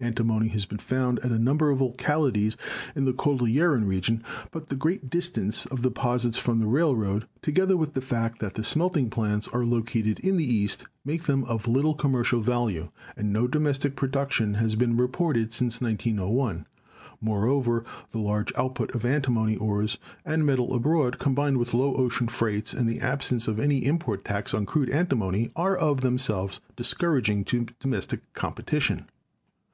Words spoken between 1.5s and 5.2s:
of localities in the Cordilleran region, but the great